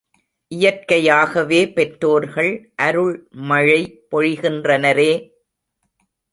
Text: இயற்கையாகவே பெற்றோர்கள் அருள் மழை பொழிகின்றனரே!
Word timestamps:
இயற்கையாகவே 0.51 1.73
பெற்றோர்கள் 1.73 2.51
அருள் 2.75 3.13
மழை 3.51 3.79
பொழிகின்றனரே! 4.11 5.11